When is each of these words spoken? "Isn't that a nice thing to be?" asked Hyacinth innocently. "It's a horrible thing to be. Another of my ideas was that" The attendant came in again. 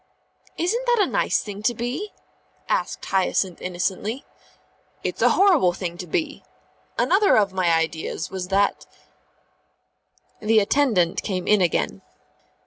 "Isn't 0.57 0.87
that 0.87 0.97
a 0.99 1.05
nice 1.05 1.43
thing 1.43 1.61
to 1.61 1.75
be?" 1.75 2.11
asked 2.67 3.05
Hyacinth 3.05 3.61
innocently. 3.61 4.25
"It's 5.03 5.21
a 5.21 5.29
horrible 5.37 5.73
thing 5.73 5.95
to 5.99 6.07
be. 6.07 6.43
Another 6.97 7.37
of 7.37 7.53
my 7.53 7.71
ideas 7.71 8.31
was 8.31 8.47
that" 8.47 8.87
The 10.41 10.57
attendant 10.59 11.21
came 11.21 11.47
in 11.47 11.61
again. 11.61 12.01